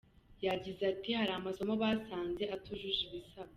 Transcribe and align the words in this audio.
Yagize 0.45 0.81
ati 0.91 1.09
”Hari 1.19 1.31
amasomo 1.39 1.73
basanze 1.83 2.43
atujuje 2.55 3.01
ibisabwa. 3.07 3.49